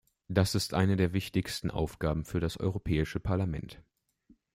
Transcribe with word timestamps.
Das 0.29 0.55
ist 0.55 0.73
eine 0.73 0.95
der 0.97 1.13
wichtigsten 1.13 1.69
Aufgaben 1.69 2.25
für 2.25 2.39
das 2.39 2.59
Europäische 2.59 3.19
Parlament. 3.19 3.83